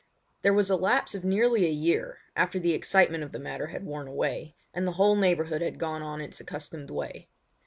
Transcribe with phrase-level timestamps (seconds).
[0.41, 3.85] There was a lapse of nearly a year, after the excitement of the matter had
[3.85, 7.29] worn away, and the whole neighbourhood had gone on its accustomed way.